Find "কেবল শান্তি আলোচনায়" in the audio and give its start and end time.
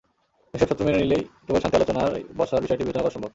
1.45-2.21